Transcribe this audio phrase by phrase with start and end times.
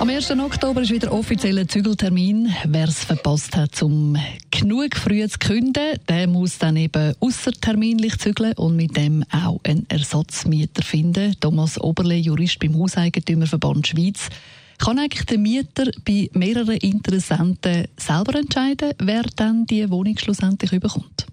[0.00, 0.30] am 1.
[0.38, 2.48] Oktober ist wieder offizieller Zügeltermin.
[2.66, 4.16] Wer es verpasst hat, um
[4.50, 9.86] genug früh zu künden, der muss dann eben außerterminlich zügeln und mit dem auch einen
[9.88, 11.34] Ersatzmieter finden.
[11.40, 14.30] Thomas Oberle, Jurist beim Hauseigentümerverband Schweiz.
[14.78, 21.26] Kann eigentlich der Mieter bei mehreren Interessenten selber entscheiden, wer dann die Wohnung schlussendlich überkommt?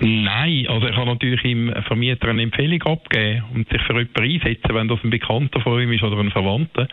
[0.00, 4.74] Nein, also er kann natürlich im Vermieter eine Empfehlung abgeben und sich für jemanden einsetzen,
[4.74, 6.88] wenn das ein Bekannter von ihm ist oder ein Verwandter.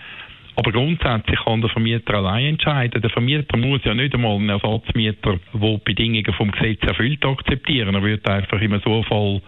[0.55, 3.01] Aber grundsätzlich kann der Vermieter allein entscheiden.
[3.01, 7.95] Der Vermieter muss ja nicht einmal einen Ersatzmieter, der die Bedingungen vom Gesetz erfüllt, akzeptieren.
[7.95, 9.41] Er wird einfach in so Fall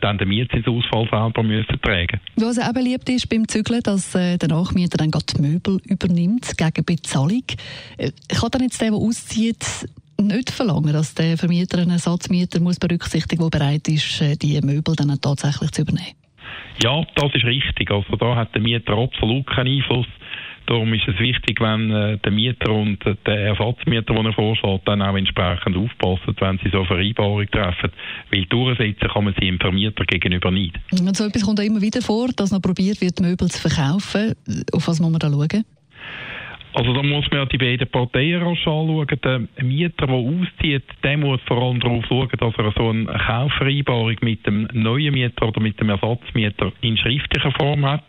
[0.00, 2.20] dann den Mietzinsausfall selber müssen tragen.
[2.36, 6.84] Was auch beliebt ist beim Zügeln, dass äh, der Nachmieter dann die Möbel übernimmt gegen
[6.84, 7.44] Bezahlung.
[7.96, 9.64] Äh, kann dann jetzt der, der auszieht,
[10.20, 14.94] nicht verlangen, dass der Vermieter einen Ersatzmieter muss berücksichtigen, der bereit ist, äh, die Möbel
[14.94, 16.14] dann tatsächlich zu übernehmen?
[16.82, 17.90] Ja, das ist richtig.
[17.90, 20.06] Also da hat der Mieter absolut keinen Einfluss.
[20.66, 25.02] Darum ist es wichtig, wenn äh, der Mieter und der Ersatzmieter, den er vorschlägt, dann
[25.02, 27.90] auch entsprechend aufpassen, wenn sie so eine Vereinbarung treffen.
[28.30, 30.78] Weil durchsetzen kann man sie dem Vermieter gegenüber nicht.
[30.92, 34.34] Und so etwas kommt auch immer wieder vor, dass noch probiert wird, Möbel zu verkaufen.
[34.72, 35.64] Auf was muss man da schauen?
[36.76, 39.06] Also da muss man ja die beiden Parteien anschauen.
[39.22, 44.16] Der Mieter, der auszieht, der muss vor allem darauf schauen, dass er so eine Kaufvereinbarung
[44.22, 48.02] mit dem neuen Mieter oder mit dem Ersatzmieter in schriftlicher Form hat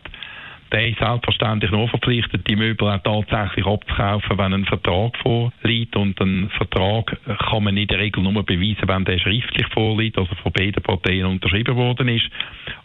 [0.72, 5.94] der ist selbstverständlich nur verpflichtet, die Möbel auch tatsächlich abzukaufen, wenn ein Vertrag vorliegt.
[5.96, 7.16] Und ein Vertrag
[7.48, 11.26] kann man in der Regel nur beweisen, wenn der schriftlich vorliegt, also von beiden Parteien
[11.26, 12.28] unterschrieben worden ist.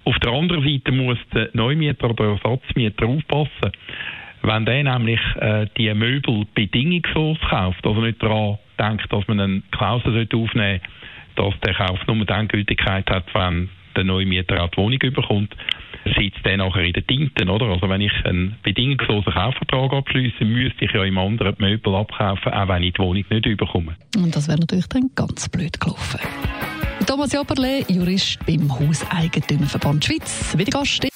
[0.06, 3.72] Auf der anderen Seite muss der Neumieter oder Ersatzmieter aufpassen,
[4.44, 9.62] wenn der nämlich äh, die Möbel bedingungslos kauft, also nicht daran denkt, dass man eine
[9.72, 10.82] Klausel aufnehmen sollte,
[11.36, 15.56] dass der Kauf nur dann Gültigkeit hat, wenn der Neumieter auch die Wohnung überkommt,
[16.18, 17.68] sitzt der nachher in den Tinten, oder?
[17.68, 22.52] Also wenn ich einen bedingungslosen Kaufvertrag abschließe, müsste ich ja im anderen die Möbel abkaufen,
[22.52, 23.96] auch wenn ich die Wohnung nicht überkomme.
[24.16, 26.20] Und das wäre natürlich dann ganz blöd gelaufen.
[27.06, 31.08] Thomas Jopperle, Jurist beim Hauseigentümerverband Schweiz, wieder Gast.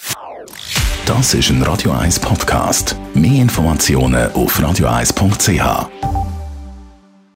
[1.06, 2.98] Das ist ein Radio 1 Podcast.
[3.14, 6.15] Mehr Informationen auf radio1.ch.